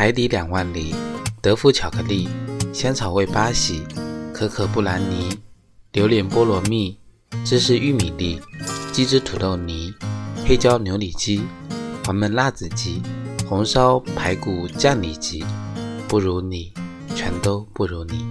[0.00, 0.94] 海底两万里，
[1.42, 2.26] 德芙巧克力，
[2.72, 3.82] 香草味巴西，
[4.32, 5.28] 可可布兰妮，
[5.92, 6.96] 榴莲菠萝蜜，
[7.44, 8.40] 芝士玉米粒，
[8.92, 9.92] 鸡汁土豆泥，
[10.46, 11.42] 黑椒牛里脊，
[12.06, 13.02] 黄焖辣子鸡，
[13.46, 15.44] 红烧排骨酱里脊，
[16.08, 16.72] 不如你，
[17.14, 18.24] 全都不如你。